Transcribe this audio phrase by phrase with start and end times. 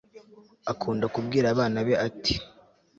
[0.71, 2.33] akunda kubwira abana be ati